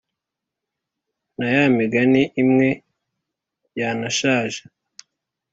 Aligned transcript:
na 1.37 1.45
ya 1.55 1.63
migani 1.77 2.21
imwe 2.41 2.69
yanashaje, 3.79 4.61